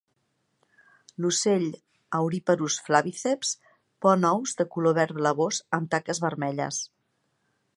[1.25, 1.65] L'ocell
[2.19, 3.51] auriparus flaviceps
[4.05, 6.81] pon ous de color verd blavós amb taques vermelles.